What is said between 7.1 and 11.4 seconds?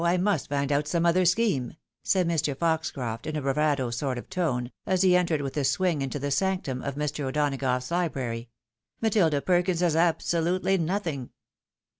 O'Donagough's hbrary," Matilda Perkins has absolutely nothing."